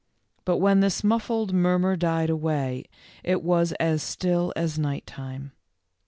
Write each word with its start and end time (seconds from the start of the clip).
But 0.45 0.57
when 0.57 0.79
this 0.79 1.03
muffled 1.03 1.53
murmur 1.53 1.95
died 1.95 2.31
away, 2.31 2.85
it 3.23 3.43
was 3.43 3.71
as 3.73 4.01
still 4.01 4.51
as 4.55 4.79
night 4.79 5.05
time. 5.05 5.51